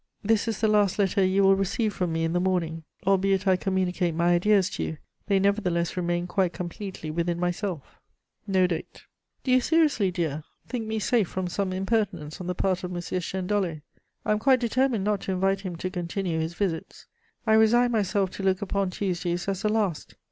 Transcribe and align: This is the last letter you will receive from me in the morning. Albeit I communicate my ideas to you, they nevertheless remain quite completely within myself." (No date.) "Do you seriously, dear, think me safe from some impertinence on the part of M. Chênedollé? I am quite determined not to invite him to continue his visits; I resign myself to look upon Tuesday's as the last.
This 0.23 0.47
is 0.47 0.59
the 0.59 0.67
last 0.67 0.97
letter 0.97 1.23
you 1.23 1.43
will 1.43 1.55
receive 1.55 1.93
from 1.93 2.13
me 2.13 2.23
in 2.23 2.33
the 2.33 2.39
morning. 2.39 2.85
Albeit 3.05 3.45
I 3.45 3.55
communicate 3.55 4.15
my 4.15 4.33
ideas 4.33 4.67
to 4.71 4.83
you, 4.83 4.97
they 5.27 5.37
nevertheless 5.37 5.95
remain 5.95 6.25
quite 6.25 6.53
completely 6.53 7.11
within 7.11 7.39
myself." 7.39 8.01
(No 8.47 8.65
date.) 8.65 9.03
"Do 9.43 9.51
you 9.51 9.61
seriously, 9.61 10.09
dear, 10.09 10.43
think 10.67 10.87
me 10.87 10.97
safe 10.97 11.27
from 11.27 11.47
some 11.47 11.71
impertinence 11.71 12.41
on 12.41 12.47
the 12.47 12.55
part 12.55 12.83
of 12.83 12.89
M. 12.91 12.97
Chênedollé? 12.97 13.83
I 14.25 14.31
am 14.31 14.39
quite 14.39 14.59
determined 14.59 15.03
not 15.03 15.21
to 15.21 15.33
invite 15.33 15.61
him 15.61 15.75
to 15.75 15.91
continue 15.91 16.39
his 16.39 16.55
visits; 16.55 17.05
I 17.45 17.53
resign 17.53 17.91
myself 17.91 18.31
to 18.31 18.41
look 18.43 18.63
upon 18.63 18.89
Tuesday's 18.89 19.47
as 19.47 19.61
the 19.61 19.69
last. 19.69 20.15